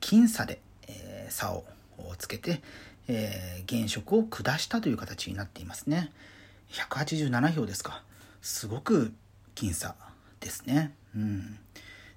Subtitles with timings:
[0.00, 0.60] 僅差で
[1.28, 1.64] え差を
[2.18, 2.62] つけて、
[3.06, 6.12] えー、現職を下したという形になっていますね。
[6.72, 8.02] 187票ですか。
[8.42, 9.12] すごく
[9.54, 9.94] 僅差
[10.40, 10.94] ですね。
[11.14, 11.58] うん。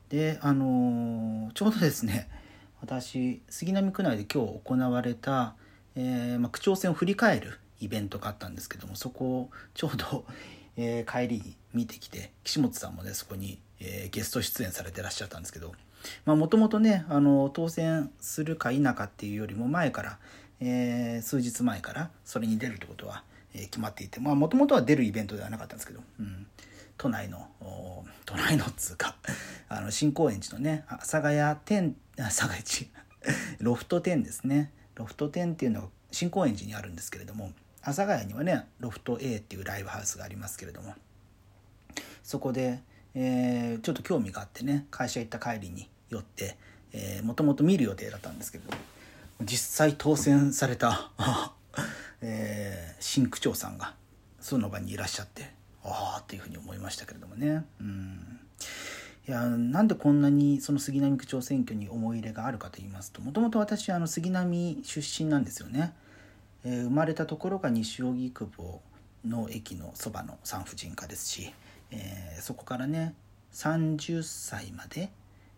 [0.09, 2.29] で、あのー、ちょうどですね、
[2.81, 5.55] 私、杉並区内で今日行われた、
[5.95, 10.25] えー、まあ、区長選を振り返るイベントがあったんですけども、そこをちょうど、
[10.75, 15.73] えー、帰りに見てきて、岸本さんもね、そこに、えゲスト出演されてらっしゃったんですけど、
[16.25, 20.19] もともとねあの当選するか否かっていうよりも前から、
[20.59, 26.47] えー、数日前からそれに出るってことは、えー、決まっていてもともとは出るイベントではなかったんですけど、うん、
[26.97, 27.47] 都内の
[28.25, 29.15] 都内のっつうか
[29.69, 32.89] あの新高円寺のね阿佐ヶ谷店阿佐ヶ谷地
[33.59, 34.71] ロフト店ですね。
[34.95, 40.93] ロフト店っていうのは新高円寺にあるんですけれども阿佐ヶ谷にはねロフト A っていうライブハウスがありますけれども
[42.23, 42.81] そこで
[43.15, 46.57] えー、ちょっと興味があってね会社行った帰りに寄って
[47.23, 48.65] もともと見る予定だったんですけど
[49.41, 51.11] 実際当選された
[52.23, 53.95] えー、新区長さんが
[54.39, 55.51] その場にいらっしゃって
[55.83, 57.65] ああっていうふうに思いましたけれどもね。
[57.79, 58.39] うん
[59.27, 65.93] いやなんでこんなにその杉並区長選挙に思い入れがあるかと言いますともともと私あの杉並出身なんですよね、
[66.65, 68.81] えー、生まれたところが西荻窪
[69.23, 71.53] の駅のそばの産婦人科ですし、
[71.91, 73.13] えー、そこからね
[73.53, 75.11] 30歳まで、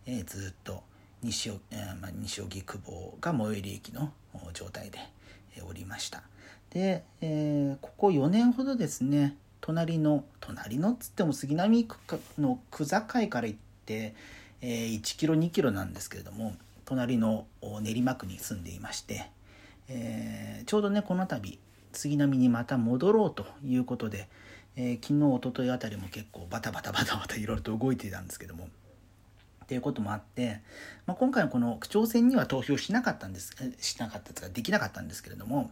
[0.06, 0.84] えー、ずっと
[1.22, 4.12] 西尾、えーまあ、西荻窪が最寄り駅の
[4.54, 5.00] 状態で、
[5.56, 6.24] えー、おりました。
[6.72, 14.16] で、えー、ここ4年ほどですね隣の隣のっつっても杉並区の区境から行って、
[14.62, 16.56] えー、1キロ2キロなんですけれども
[16.86, 17.46] 隣の
[17.82, 19.30] 練馬区に住んでいまして、
[19.88, 21.60] えー、ちょうどねこの度
[21.94, 24.28] 杉並にまた戻ろうということで、
[24.76, 28.68] えー、昨日おとといあたりも結構バタバタバタバタいろいろと動いていたんですけども
[29.64, 30.62] っていうこともあって、
[31.06, 35.72] まあ、今回のこの区長選には投票しなかったんですしなかったとかできなかったんですけれども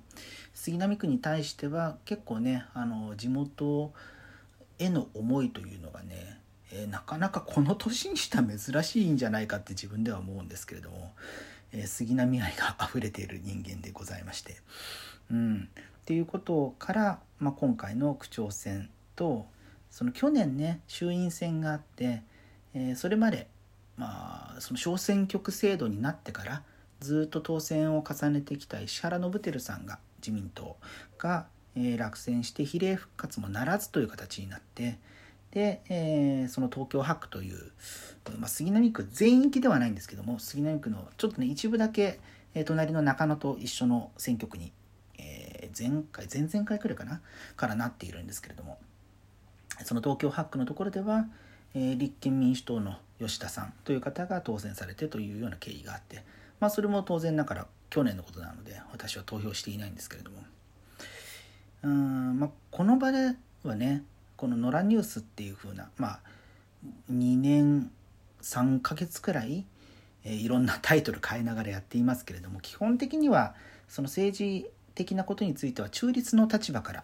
[0.54, 3.92] 杉並区に対しては結構ねあの地元
[4.80, 6.40] への思いというのがね、
[6.72, 11.12] えー、なかなかこの年にした珍しいんじゃないかって自分では思うんですけれども、
[11.74, 14.58] えー、杉並愛が溢れている人間でございまして。
[15.30, 15.70] うん、
[16.02, 19.46] っていうことから、まあ、今回の区長選と
[19.92, 22.24] その去年ね衆院選があって、
[22.74, 23.48] えー、それまで、
[23.98, 26.64] まあ、その小選挙区制度になってから
[27.00, 30.78] ずっと当選を重ねてきた石原伸晃さんが自民党
[31.18, 31.46] が、
[31.76, 34.98] えー、落選して比例復活もならずという形になって
[35.52, 37.72] で、えー、その東京8区という、
[38.40, 42.20] まあ、杉並区全域ではないんですけども杉並区のちょっとね一部だけ、
[42.54, 44.72] えー、隣の中野と一緒の選挙区に
[45.78, 47.22] 前回前々回くらいかな
[47.56, 48.78] からなっているんですけれども
[49.84, 51.26] その東京8区のところでは、
[51.74, 56.24] えー、立憲民主党の吉田さんという方が当選されてというような経緯があって、
[56.60, 60.38] まあ、それも当然ながら去年のことなので私は投票していないんですけれども。
[61.84, 64.04] うん、まあ、この場ではね
[64.38, 66.20] この「野良ニュース」っていう風なまあ
[67.12, 67.92] 2年
[68.42, 69.66] 3ヶ月くらい、
[70.24, 73.56] えー、いろんなタイトル変えながらやっていますけれども基本的には
[73.88, 77.04] その政治的なことについては中立の立場から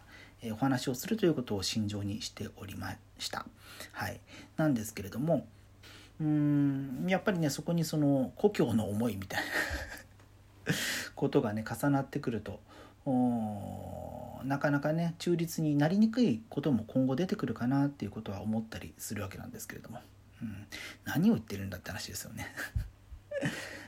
[0.51, 3.45] お話をするということを心情にしておりました。
[3.91, 4.19] はい、
[4.57, 5.47] なんですけれども
[6.19, 9.41] うんやっぱりねそこにその故郷の思いみたい
[10.65, 10.73] な
[11.15, 12.59] ことがね重なってくると
[14.43, 20.01] なかなかね中立になりにくいことも今後出てくるかなっていうことは思ったりするわけなんですけれども、
[20.41, 20.67] うん、
[21.05, 22.47] 何を言ってるんだって話ですよね。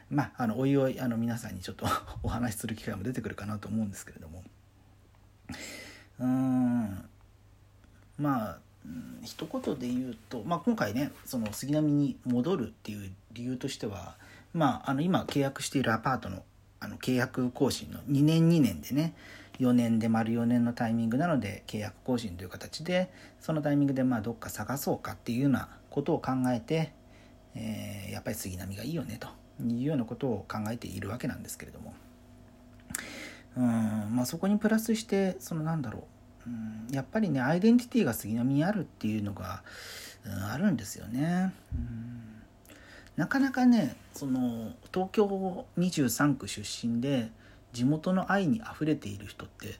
[0.09, 1.85] まあ、あのおいおいあの皆さんにちょっと
[2.23, 4.43] お話しする機会も出てくるかなと思うんですけれども。
[6.19, 7.09] うん。
[8.17, 8.59] まあ
[9.23, 14.15] 一言で言うと、まあ、今回ねその杉並に戻るっていう理由としては、
[14.53, 16.43] まあ、あの今契約しているアパートの
[16.81, 19.13] あの契約更新の2年2年でね
[19.59, 26.93] 4年で丸4年のタイミングなので契約更新という形でそのタイミングでまあどっか探そうかっていうようなことを考えて、
[27.53, 29.27] えー、やっぱり杉並がいいよねと。
[29.67, 31.93] いうようなことを考えているわけなんですけれども。
[33.57, 36.05] うんまあそこにプラスしてそのなんだろ
[36.45, 36.49] う。
[36.49, 39.63] うんやっぱりねアイデンティティが杉並にあるっていうのが、
[40.25, 41.53] うん、あるんですよね。
[41.73, 42.19] うん。
[43.17, 47.29] なかなかねその東京23区出身で
[47.73, 49.75] 地元の愛にあふれている人って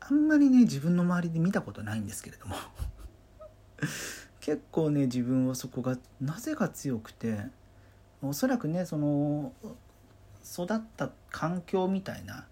[0.00, 2.56] あんまりね自分の周りで見たことないんですけれども。
[4.40, 7.46] 結構ね自分はそこがなぜか強くて
[8.22, 9.52] おそらくねその
[10.44, 12.46] 育った環境みたいな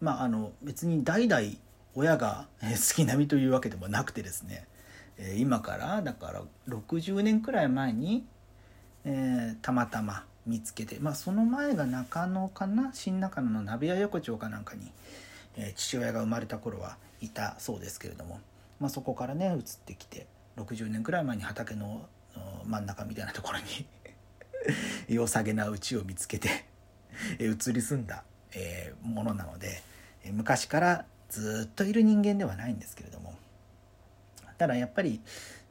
[0.00, 1.42] まああの別に代々
[1.94, 4.66] 親が好きなみというわけでもなくてですね
[5.36, 8.24] 今からだから60年くらい前に
[9.04, 14.90] えー、たまたま見つけて、まあ、その前が中野かな新中野の鍋屋横丁かなんかに、
[15.56, 18.40] えー、父親が生まれた頃はいたそうですけれども、
[18.78, 20.26] まあ、そこからね移ってきて
[20.56, 22.06] 60年くらい前に畑の
[22.66, 23.64] 真ん中みたいなところに
[25.08, 26.66] 良さげな家を見つけて
[27.38, 29.82] 移り住んだ、えー、ものなので
[30.32, 33.38] 昔からずっといる人間ではないんですけれども。
[34.58, 35.22] ただやっぱり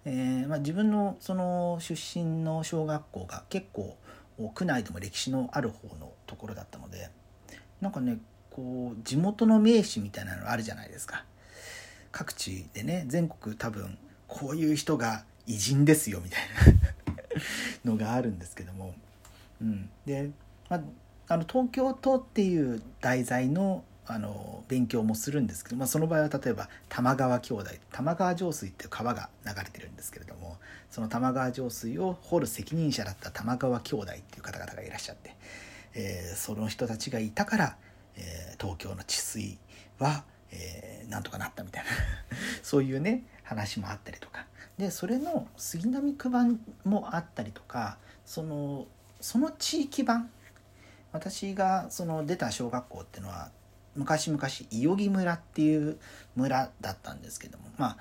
[0.05, 3.97] えー、まあ、自分のその出身の小学校が結構
[4.53, 7.09] 区内でも歴史のある方のところだったので
[7.81, 8.17] なんかね
[8.49, 11.25] こう地元の名士みたいなのあるじゃないですか。
[12.11, 13.97] 各地でね全国多分
[14.27, 16.41] こういう人が偉人ですよみたい
[16.73, 16.78] な。
[17.85, 18.93] のがあるんですけども、
[19.61, 20.31] うん、で、
[20.69, 20.81] まあ、
[21.27, 30.57] あの東京都っていう題材のあの勉強もするんですけど、まあ、その場合は例えば玉川兄弟玉川上水っていう川が流れてるんですけれども
[30.89, 35.35] その玉川上水を掘る責任者だった玉川兄弟っていう方々がいらっしゃって、
[35.93, 37.77] えー、その人たちがいたから、
[38.15, 39.59] えー、東京の治水
[39.99, 41.89] は、えー、なんとかなったみたいな
[42.63, 44.47] そういうね話もあったりとか。
[44.79, 48.87] でそれの杉並区版もあったりとかその
[49.19, 50.29] その地域版
[51.11, 53.51] 私がその出た小学校っていうのは
[53.97, 54.41] 昔々
[54.71, 55.99] 伊予木村っていう
[56.37, 57.97] 村だったんですけどもまあ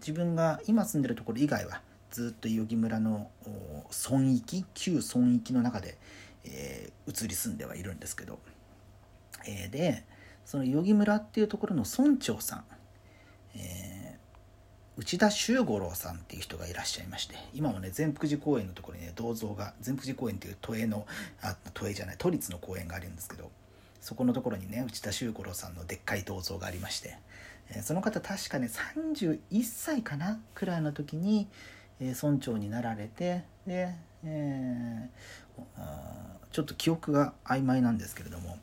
[0.00, 3.30] 自分が今住んでるところ以外はずっと伊予木村の
[4.08, 5.98] 村域旧村域の中で、
[6.44, 8.38] えー、移り住んではいるんですけど、
[9.46, 10.04] えー、で
[10.46, 12.64] その伊予木村っていうところの村長さん、
[13.56, 13.93] えー、
[14.96, 21.06] 内田修五郎さんっていう人がいらっしゃいまして今もね善福寺公園のところにね銅像が善福寺公園っていう都営の
[21.42, 23.50] あ都営じゃない都立の公園があるんですけど
[24.00, 27.16] そこのところにね内田修五郎さんのでっかい銅像がありまして、
[27.70, 31.48] えその方確かね31歳かなくらいの時に、
[32.00, 33.94] え村長になられてで、
[34.24, 38.58] えー、ちょっと記憶が曖昧なんですけれども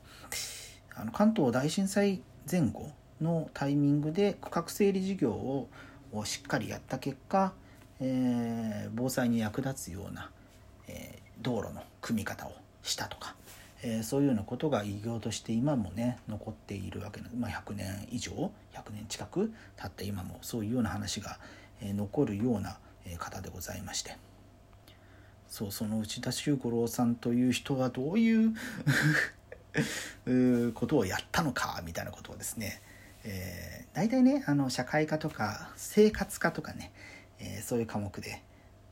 [0.95, 5.69] あの関東大震災前後のタイミングで区画整理事業を
[6.13, 7.53] をしっかりやった結果、
[7.99, 10.29] えー、防災に役立つような、
[10.87, 12.53] えー、道路の組み方を
[12.83, 13.35] したとか
[13.83, 18.31] えー、そういうようなことが偉業として今もね残っているわけなまあ、100年以上
[18.73, 21.39] 100年近く経った今もそういうような話が、
[21.81, 22.77] え、残るような、
[23.17, 24.15] 方でございまして。
[25.47, 28.53] そうその内田修五郎さんという人はどういう
[30.73, 32.81] ことをやったのかみたいなことをですね、
[33.23, 36.91] えー、大体ねあの社会科とか生活科とかね、
[37.39, 38.41] えー、そういう科目で、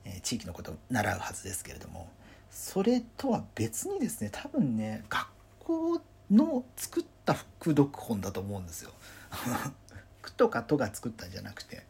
[0.06, 2.10] えー、地域のことを習うはずですけれども
[2.52, 5.28] それとは別にですね多分ね学
[5.60, 8.92] 校の作った副読本だと思うんですよ。
[10.22, 11.84] 区とか都が作ったんじゃなくて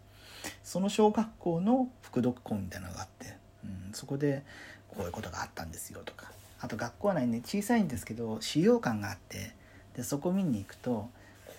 [0.63, 4.43] その小学校の副読本みたいなのがあって、うん、そこで
[4.89, 9.53] こういうことがあったんですよとかあと学校内ね小さいんですけど資料館があって
[9.95, 11.09] でそこ見に行くと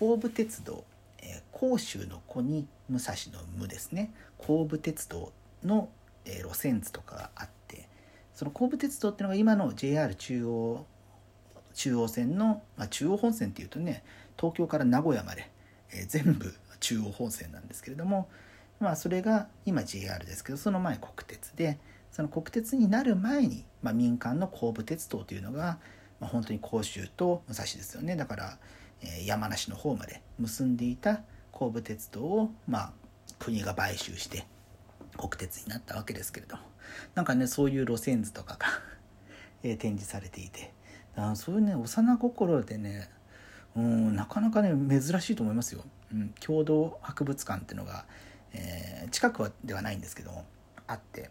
[0.01, 0.83] 後部鉄道、
[1.19, 4.11] えー、甲州の子に武蔵の無ですね。
[4.39, 5.31] 後部鉄道
[5.63, 5.89] の、
[6.25, 7.87] えー、路線図とかがあって
[8.33, 10.85] その後部鉄道っていうのが今の JR 中央
[11.75, 14.03] 中央線の、まあ、中央本線っていうとね
[14.37, 15.51] 東京から名古屋まで、
[15.91, 18.27] えー、全部中央本線なんですけれども
[18.79, 21.77] まあそれが今 JR ですけどその前国鉄で
[22.11, 25.77] その国鉄になる前に、まあ、民間の後部鉄道というのが、
[26.19, 28.17] まあ、本当に甲州と武蔵ですよね。
[28.17, 28.57] だから、
[29.25, 31.21] 山梨の方まで結んでいた
[31.57, 32.91] 神戸鉄道をまあ
[33.39, 34.45] 国が買収して
[35.17, 36.63] 国鉄になったわけですけれども。
[37.15, 38.67] なんかねそういう路線図とかが
[39.63, 40.73] え展示されていて。
[41.15, 43.09] あそういうね幼心でね
[43.75, 45.83] うんなかなかね珍しいと思いますよ。
[46.13, 48.05] うん、共同博物館っていうのが、
[48.53, 50.45] えー、近くはではないんですけども
[50.87, 51.29] あって。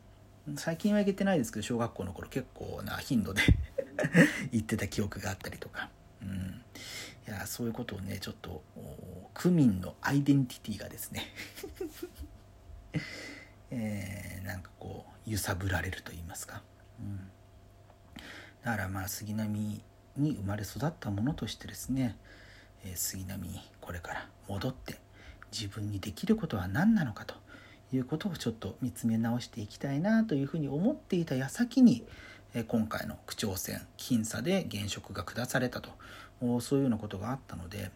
[0.57, 3.43] 最近は行けてないですけど小学校の頃結構な頻度で
[4.53, 5.91] 行ってた記憶があったりとか、
[7.31, 8.61] いやそういうことをねちょっと
[9.35, 11.23] 区民のアイデンティティがですね。
[13.71, 16.61] えー、なんかこう揺さぶられると言いますか、
[16.99, 17.31] うん、
[18.65, 19.81] だからまあ杉並
[20.17, 22.17] に生まれ育ったものとしてですね、
[22.85, 24.97] えー、杉並にこれから戻って
[25.53, 27.37] 自分にできることは何なのかと
[27.93, 32.05] いうことをちょっと見つめ直していきたいなというふうに思っていた矢先に、
[32.67, 35.91] 今回の区長選僅差で現職が下されたと。
[36.61, 37.91] そういうようなことがあったので、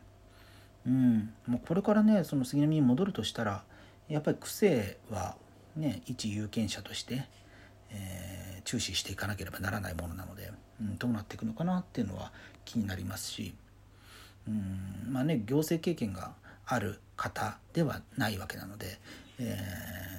[0.87, 3.65] うん、もうこれからねその杉並に戻るとしたら
[4.09, 5.37] やっぱり区政は
[5.77, 7.25] ね一有権者として、
[7.91, 12.33] えー、注視していかなければならないものなので、うん、どうなっていくのかなっていうのは
[12.67, 13.55] 気になりますし、
[14.47, 15.11] うん。
[15.11, 16.35] まあね行政経験が
[16.67, 18.99] ある方ではないわけなので、
[19.39, 19.59] え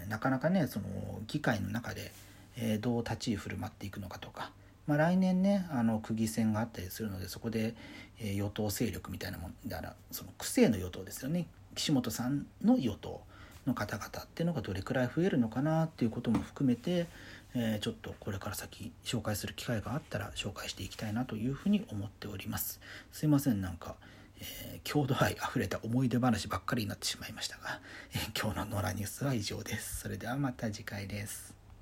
[0.08, 0.86] ー、なかなかねその
[1.28, 2.12] 議会の中で、
[2.58, 4.52] え、どう立ち居振る舞っていくのかとか、
[4.88, 7.76] まあ、来年ねあの区議選があったりするのでそこで、
[8.20, 11.48] え、与党勢力みたいなもんだらその区政の与党ですよね。
[11.76, 13.22] 岸本さんの与党
[13.68, 17.08] の方々っていうのがどれくらい増えるのかなっていうことも含めて、
[17.56, 22.80] えー、ちょっとこれから先紹介する機会があったら紹介していきたいなというふうに思っております。
[23.12, 23.96] すいませんなんか、
[24.40, 27.80] えー、郷土愛あふれた思い出話ばっかりになってしまいましたが、
[28.14, 30.02] えー、今日の野良ニュースは以上です。
[30.02, 31.55] それではまた次回です。